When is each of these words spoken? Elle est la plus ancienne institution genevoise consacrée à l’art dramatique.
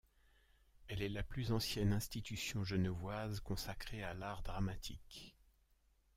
Elle 0.87 1.03
est 1.03 1.09
la 1.09 1.21
plus 1.21 1.51
ancienne 1.51 1.93
institution 1.93 2.63
genevoise 2.63 3.39
consacrée 3.39 4.03
à 4.03 4.15
l’art 4.15 4.41
dramatique. 4.41 5.35